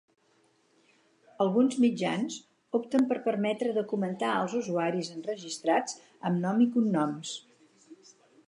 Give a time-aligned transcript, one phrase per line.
[1.43, 2.37] Alguns mitjans
[2.79, 7.39] opten per permetre de comentar als usuaris enregistrats amb nom i cognoms.